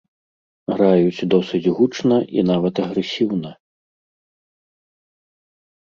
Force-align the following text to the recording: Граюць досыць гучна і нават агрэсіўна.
Граюць 0.75 1.27
досыць 1.33 1.71
гучна 1.77 2.17
і 2.39 2.45
нават 2.53 2.75
агрэсіўна. 2.85 3.51